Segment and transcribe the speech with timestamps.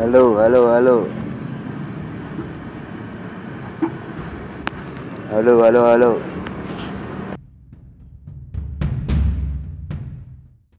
[0.00, 0.96] hello hello hello
[5.28, 6.10] hello hello hello